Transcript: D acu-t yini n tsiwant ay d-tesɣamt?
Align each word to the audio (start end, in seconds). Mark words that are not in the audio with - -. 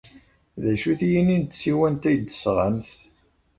D 0.61 0.63
acu-t 0.71 1.01
yini 1.11 1.37
n 1.41 1.43
tsiwant 1.45 2.03
ay 2.09 2.17
d-tesɣamt? 2.17 2.89